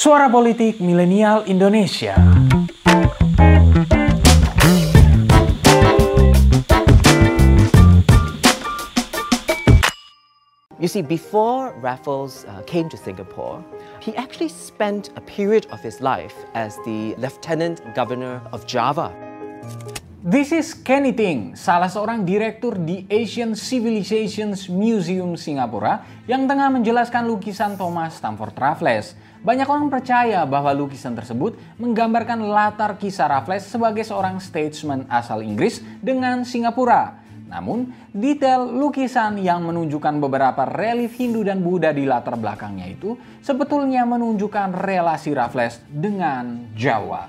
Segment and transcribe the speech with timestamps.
[0.00, 2.16] Suara Politik Milenial Indonesia.
[10.80, 13.60] You see, before Raffles uh, came to Singapore,
[14.00, 19.12] he actually spent a period of his life as the Lieutenant Governor of Java.
[20.24, 27.28] This is Kenny Ting, salah seorang direktur di Asian Civilizations Museum Singapura yang tengah menjelaskan
[27.28, 29.12] lukisan Thomas Stamford Raffles.
[29.40, 35.80] Banyak orang percaya bahwa lukisan tersebut menggambarkan latar kisah Raffles sebagai seorang statesman asal Inggris
[36.04, 37.16] dengan Singapura.
[37.48, 44.06] Namun, detail lukisan yang menunjukkan beberapa relief Hindu dan Buddha di latar belakangnya itu sebetulnya
[44.06, 47.26] menunjukkan relasi Raffles dengan Jawa.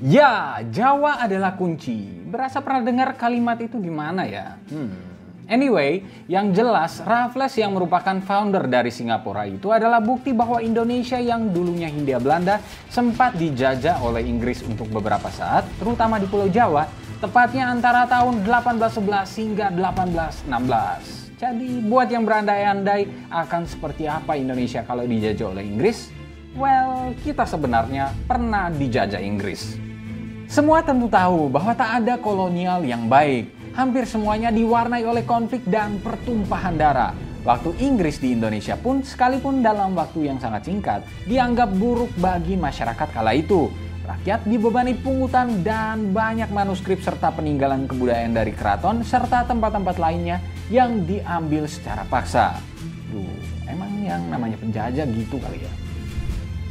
[0.00, 2.06] Ya, Jawa adalah kunci.
[2.22, 4.56] Berasa pernah dengar kalimat itu di mana ya?
[4.70, 5.13] Hmm.
[5.44, 11.52] Anyway, yang jelas Raffles yang merupakan founder dari Singapura itu adalah bukti bahwa Indonesia yang
[11.52, 16.88] dulunya Hindia Belanda sempat dijajah oleh Inggris untuk beberapa saat, terutama di Pulau Jawa,
[17.20, 21.36] tepatnya antara tahun 1811 hingga 1816.
[21.36, 26.08] Jadi buat yang berandai-andai akan seperti apa Indonesia kalau dijajah oleh Inggris,
[26.56, 29.76] well, kita sebenarnya pernah dijajah Inggris.
[30.48, 33.63] Semua tentu tahu bahwa tak ada kolonial yang baik.
[33.74, 37.10] Hampir semuanya diwarnai oleh konflik dan pertumpahan darah.
[37.42, 43.10] Waktu Inggris di Indonesia pun sekalipun dalam waktu yang sangat singkat dianggap buruk bagi masyarakat
[43.10, 43.66] kala itu.
[44.06, 50.38] Rakyat dibebani pungutan dan banyak manuskrip serta peninggalan kebudayaan dari keraton serta tempat-tempat lainnya
[50.70, 52.54] yang diambil secara paksa.
[53.10, 53.26] Duh,
[53.66, 55.72] emang yang namanya penjajah gitu kali ya?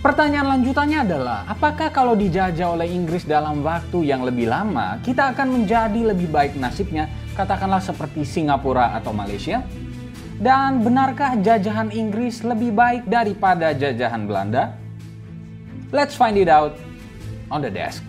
[0.00, 5.60] Pertanyaan lanjutannya adalah, apakah kalau dijajah oleh Inggris dalam waktu yang lebih lama, kita akan
[5.60, 7.04] menjadi lebih baik nasibnya,
[7.36, 9.60] katakanlah seperti Singapura atau Malaysia?
[10.40, 14.72] Dan benarkah jajahan Inggris lebih baik daripada jajahan Belanda?
[15.92, 16.80] Let's find it out
[17.52, 18.00] on the desk.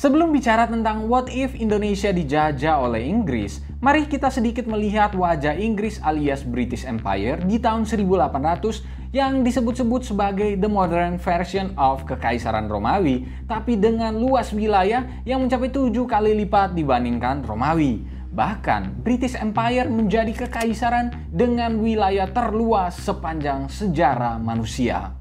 [0.00, 6.00] Sebelum bicara tentang what if Indonesia dijajah oleh Inggris, mari kita sedikit melihat wajah Inggris
[6.00, 8.80] alias British Empire di tahun 1800
[9.12, 15.68] yang disebut-sebut sebagai the modern version of Kekaisaran Romawi, tapi dengan luas wilayah yang mencapai
[15.68, 18.00] tujuh kali lipat dibandingkan Romawi.
[18.32, 25.19] Bahkan, British Empire menjadi kekaisaran dengan wilayah terluas sepanjang sejarah manusia.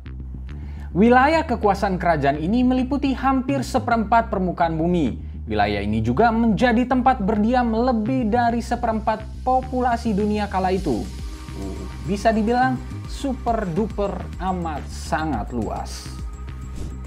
[0.90, 5.22] Wilayah kekuasaan kerajaan ini meliputi hampir seperempat permukaan bumi.
[5.46, 11.06] Wilayah ini juga menjadi tempat berdiam lebih dari seperempat populasi dunia kala itu.
[11.62, 12.74] Uh, bisa dibilang
[13.06, 16.10] super duper amat sangat luas.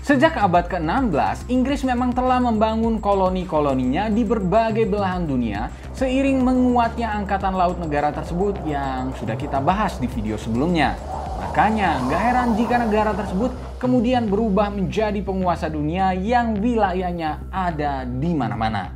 [0.07, 7.59] Sejak abad ke-16, Inggris memang telah membangun koloni-koloninya di berbagai belahan dunia seiring menguatnya angkatan
[7.59, 10.95] laut negara tersebut yang sudah kita bahas di video sebelumnya.
[11.43, 18.31] Makanya, nggak heran jika negara tersebut kemudian berubah menjadi penguasa dunia yang wilayahnya ada di
[18.31, 18.95] mana-mana.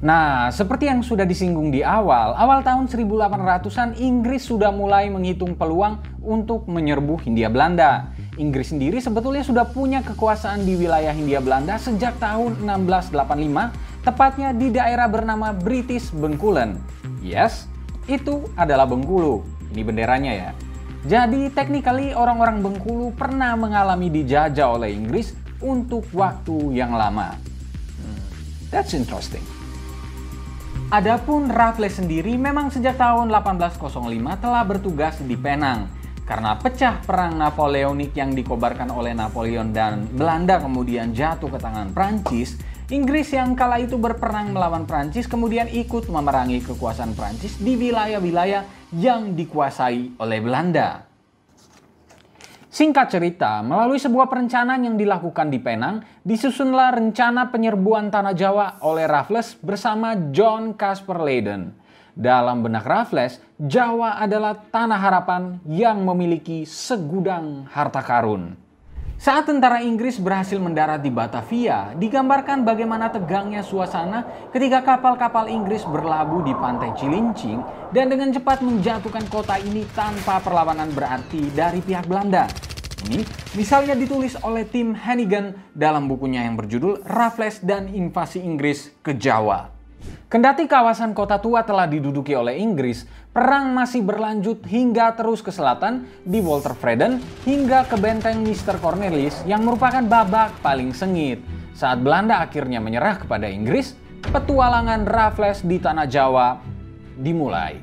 [0.00, 6.00] Nah, seperti yang sudah disinggung di awal, awal tahun 1800-an Inggris sudah mulai menghitung peluang
[6.24, 8.12] untuk menyerbu Hindia Belanda.
[8.40, 14.68] Inggris sendiri sebetulnya sudah punya kekuasaan di wilayah Hindia Belanda sejak tahun 1685, tepatnya di
[14.72, 16.80] daerah bernama British Bengkulen.
[17.24, 17.68] Yes,
[18.08, 19.44] itu adalah Bengkulu.
[19.72, 20.50] Ini benderanya ya.
[21.06, 25.30] Jadi technically orang-orang Bengkulu pernah mengalami dijajah oleh Inggris
[25.62, 27.38] untuk waktu yang lama.
[28.02, 28.26] Hmm,
[28.74, 29.42] that's interesting.
[30.90, 35.86] Adapun Raffles sendiri memang sejak tahun 1805 telah bertugas di Penang.
[36.26, 42.58] Karena pecah perang Napoleonik yang dikobarkan oleh Napoleon dan Belanda kemudian jatuh ke tangan Prancis,
[42.90, 48.62] Inggris yang kala itu berperang melawan Prancis kemudian ikut memerangi kekuasaan Prancis di wilayah-wilayah
[48.94, 51.06] yang dikuasai oleh Belanda.
[52.76, 59.08] Singkat cerita, melalui sebuah perencanaan yang dilakukan di Penang, disusunlah rencana penyerbuan tanah Jawa oleh
[59.08, 61.72] Raffles bersama John Casper Leyden.
[62.12, 68.65] Dalam benak Raffles, Jawa adalah tanah harapan yang memiliki segudang harta karun.
[69.16, 76.44] Saat tentara Inggris berhasil mendarat di Batavia, digambarkan bagaimana tegangnya suasana ketika kapal-kapal Inggris berlabuh
[76.44, 77.64] di pantai Cilincing
[77.96, 82.44] dan dengan cepat menjatuhkan kota ini tanpa perlawanan berarti dari pihak Belanda.
[83.08, 83.24] Ini
[83.56, 89.75] misalnya ditulis oleh Tim Hannigan dalam bukunya yang berjudul Raffles dan Invasi Inggris ke Jawa.
[90.26, 96.08] Kendati kawasan kota tua telah diduduki oleh Inggris, perang masih berlanjut hingga terus ke selatan
[96.26, 98.82] di Walter Freden hingga ke benteng Mr.
[98.82, 101.38] Cornelius yang merupakan babak paling sengit.
[101.76, 103.94] Saat Belanda akhirnya menyerah kepada Inggris,
[104.32, 106.58] petualangan Raffles di tanah Jawa
[107.20, 107.78] dimulai.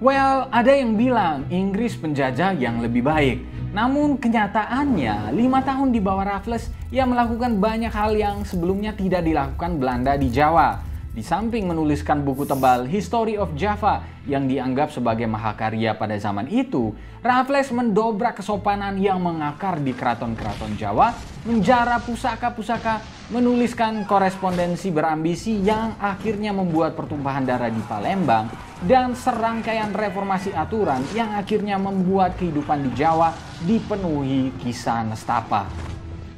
[0.00, 3.44] Well, ada yang bilang Inggris penjajah yang lebih baik.
[3.70, 9.76] Namun kenyataannya, lima tahun di bawah Raffles, ia melakukan banyak hal yang sebelumnya tidak dilakukan
[9.78, 10.89] Belanda di Jawa.
[11.10, 16.94] Di samping menuliskan buku tebal History of Java yang dianggap sebagai mahakarya pada zaman itu,
[17.18, 21.10] Raffles mendobrak kesopanan yang mengakar di keraton-keraton Jawa,
[21.42, 23.02] menjara pusaka-pusaka,
[23.34, 28.46] menuliskan korespondensi berambisi yang akhirnya membuat pertumpahan darah di Palembang,
[28.86, 33.34] dan serangkaian reformasi aturan yang akhirnya membuat kehidupan di Jawa
[33.66, 35.66] dipenuhi kisah nestapa.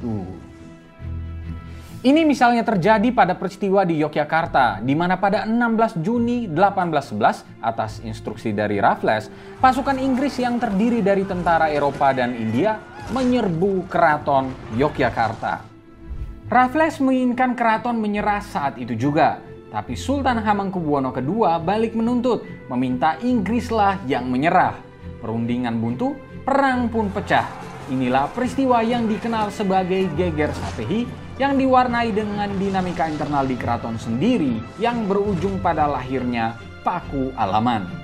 [0.01, 0.52] Uh,
[2.03, 8.51] ini misalnya terjadi pada peristiwa di Yogyakarta, di mana pada 16 Juni 1811, atas instruksi
[8.51, 9.31] dari Raffles,
[9.63, 12.75] pasukan Inggris yang terdiri dari tentara Eropa dan India
[13.15, 15.63] menyerbu keraton Yogyakarta.
[16.51, 19.39] Raffles menginginkan keraton menyerah saat itu juga,
[19.71, 24.75] tapi Sultan Hamengkubuwono II balik menuntut, meminta Inggrislah yang menyerah.
[25.23, 27.47] Perundingan buntu, perang pun pecah.
[27.87, 34.61] Inilah peristiwa yang dikenal sebagai Geger Sapehi yang diwarnai dengan dinamika internal di keraton sendiri
[34.77, 38.03] yang berujung pada lahirnya Paku Alaman.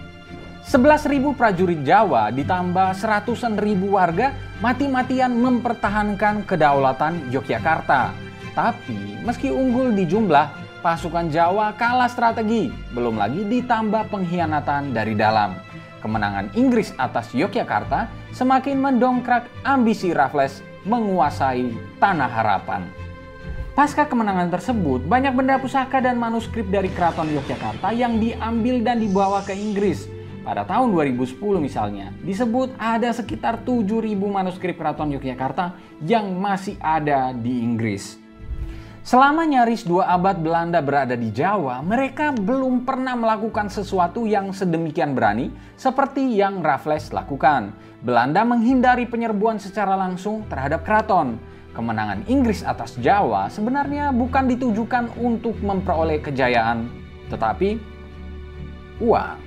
[0.69, 8.13] 11.000 prajurit Jawa ditambah seratusan ribu warga mati-matian mempertahankan kedaulatan Yogyakarta.
[8.53, 10.45] Tapi meski unggul di jumlah,
[10.85, 15.57] pasukan Jawa kalah strategi, belum lagi ditambah pengkhianatan dari dalam.
[16.05, 22.85] Kemenangan Inggris atas Yogyakarta semakin mendongkrak ambisi Raffles menguasai tanah harapan.
[23.79, 29.39] Pasca kemenangan tersebut, banyak benda pusaka dan manuskrip dari Keraton Yogyakarta yang diambil dan dibawa
[29.39, 30.03] ke Inggris.
[30.43, 37.63] Pada tahun 2010 misalnya, disebut ada sekitar 7.000 manuskrip Keraton Yogyakarta yang masih ada di
[37.63, 38.19] Inggris.
[38.99, 45.15] Selama nyaris dua abad Belanda berada di Jawa, mereka belum pernah melakukan sesuatu yang sedemikian
[45.15, 47.71] berani seperti yang Raffles lakukan.
[48.03, 51.39] Belanda menghindari penyerbuan secara langsung terhadap keraton
[51.79, 56.91] kemenangan Inggris atas Jawa sebenarnya bukan ditujukan untuk memperoleh kejayaan,
[57.31, 57.79] tetapi
[58.99, 59.39] uang.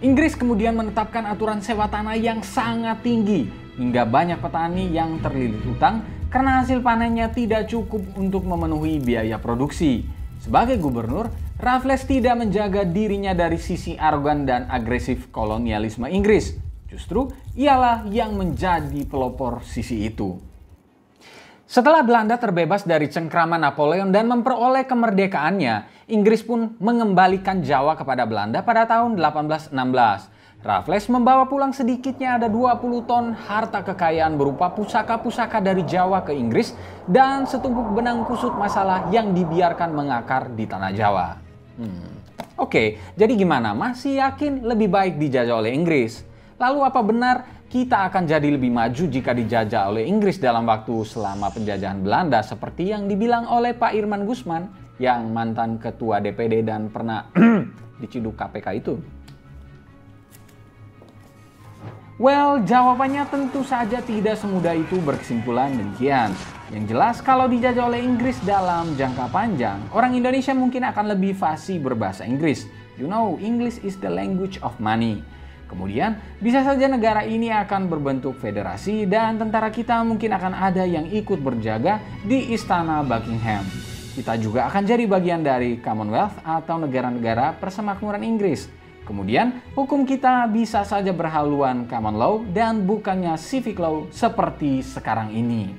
[0.00, 6.02] Inggris kemudian menetapkan aturan sewa tanah yang sangat tinggi hingga banyak petani yang terlilit utang
[6.32, 10.08] karena hasil panennya tidak cukup untuk memenuhi biaya produksi.
[10.42, 16.58] Sebagai gubernur, Raffles tidak menjaga dirinya dari sisi arogan dan agresif kolonialisme Inggris.
[16.90, 20.51] Justru ialah yang menjadi pelopor sisi itu.
[21.72, 28.60] Setelah Belanda terbebas dari cengkraman Napoleon dan memperoleh kemerdekaannya, Inggris pun mengembalikan Jawa kepada Belanda
[28.60, 29.72] pada tahun 1816.
[30.60, 36.76] Raffles membawa pulang sedikitnya ada 20 ton harta kekayaan berupa pusaka-pusaka dari Jawa ke Inggris
[37.08, 41.40] dan setumpuk benang kusut masalah yang dibiarkan mengakar di tanah Jawa.
[41.80, 42.20] Hmm.
[42.60, 43.72] Oke, jadi gimana?
[43.72, 46.20] Masih yakin lebih baik dijajah oleh Inggris?
[46.60, 47.36] Lalu apa benar
[47.72, 52.92] kita akan jadi lebih maju jika dijajah oleh Inggris dalam waktu selama penjajahan Belanda seperti
[52.92, 54.68] yang dibilang oleh Pak Irman Gusman
[55.00, 57.32] yang mantan ketua DPD dan pernah
[58.04, 59.00] diciduk KPK itu?
[62.20, 66.36] Well, jawabannya tentu saja tidak semudah itu berkesimpulan demikian.
[66.68, 71.80] Yang jelas kalau dijajah oleh Inggris dalam jangka panjang, orang Indonesia mungkin akan lebih fasih
[71.80, 72.68] berbahasa Inggris.
[73.00, 75.24] You know, English is the language of money.
[75.72, 81.08] Kemudian, bisa saja negara ini akan berbentuk federasi dan tentara kita mungkin akan ada yang
[81.08, 81.96] ikut berjaga
[82.28, 83.64] di istana Buckingham.
[84.12, 88.68] Kita juga akan jadi bagian dari Commonwealth atau negara-negara persemakmuran Inggris.
[89.08, 95.72] Kemudian, hukum kita bisa saja berhaluan common law dan bukannya civic law seperti sekarang ini.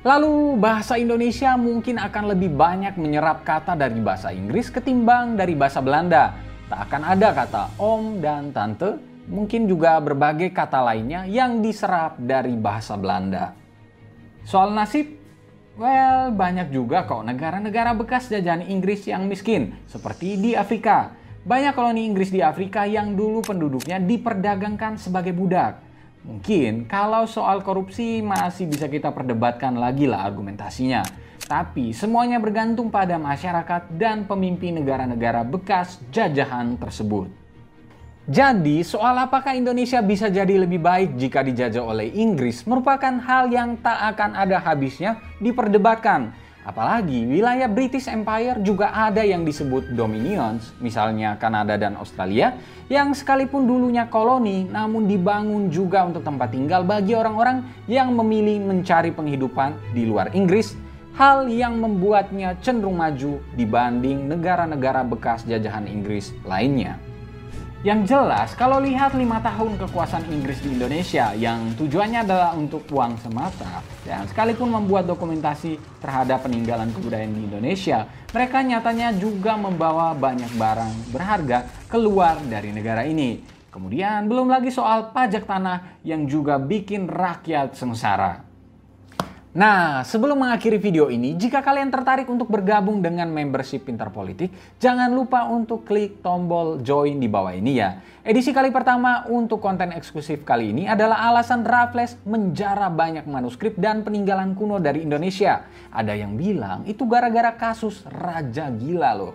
[0.00, 5.84] Lalu bahasa Indonesia mungkin akan lebih banyak menyerap kata dari bahasa Inggris ketimbang dari bahasa
[5.84, 8.94] Belanda Tak akan ada kata om dan tante,
[9.26, 13.58] mungkin juga berbagai kata lainnya yang diserap dari bahasa Belanda.
[14.46, 15.18] Soal nasib,
[15.74, 21.10] well banyak juga kok negara-negara bekas jajahan Inggris yang miskin, seperti di Afrika.
[21.42, 25.82] Banyak koloni Inggris di Afrika yang dulu penduduknya diperdagangkan sebagai budak.
[26.22, 31.02] Mungkin kalau soal korupsi masih bisa kita perdebatkan lagi lah argumentasinya.
[31.50, 37.26] Tapi semuanya bergantung pada masyarakat dan pemimpin negara-negara bekas jajahan tersebut.
[38.30, 43.74] Jadi, soal apakah Indonesia bisa jadi lebih baik jika dijajah oleh Inggris merupakan hal yang
[43.82, 46.30] tak akan ada habisnya diperdebatkan.
[46.62, 52.54] Apalagi wilayah British Empire juga ada yang disebut dominions, misalnya Kanada dan Australia,
[52.86, 59.10] yang sekalipun dulunya koloni namun dibangun juga untuk tempat tinggal bagi orang-orang yang memilih mencari
[59.10, 66.98] penghidupan di luar Inggris hal yang membuatnya cenderung maju dibanding negara-negara bekas jajahan Inggris lainnya.
[67.80, 73.16] Yang jelas, kalau lihat lima tahun kekuasaan Inggris di Indonesia yang tujuannya adalah untuk uang
[73.24, 78.04] semata, dan sekalipun membuat dokumentasi terhadap peninggalan kebudayaan di Indonesia,
[78.36, 83.40] mereka nyatanya juga membawa banyak barang berharga keluar dari negara ini.
[83.72, 88.49] Kemudian belum lagi soal pajak tanah yang juga bikin rakyat sengsara.
[89.50, 95.10] Nah, sebelum mengakhiri video ini, jika kalian tertarik untuk bergabung dengan membership Pintar Politik, jangan
[95.10, 97.98] lupa untuk klik tombol join di bawah ini ya.
[98.22, 104.06] Edisi kali pertama untuk konten eksklusif kali ini adalah alasan Raffles menjara banyak manuskrip dan
[104.06, 105.66] peninggalan kuno dari Indonesia.
[105.90, 109.34] Ada yang bilang itu gara-gara kasus Raja Gila loh.